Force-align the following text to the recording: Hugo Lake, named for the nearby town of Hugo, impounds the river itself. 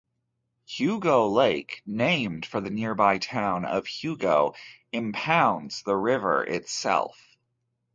Hugo 0.65 1.27
Lake, 1.27 1.83
named 1.85 2.43
for 2.47 2.59
the 2.59 2.71
nearby 2.71 3.19
town 3.19 3.65
of 3.65 3.85
Hugo, 3.85 4.55
impounds 4.91 5.83
the 5.83 5.95
river 5.95 6.43
itself. 6.43 7.37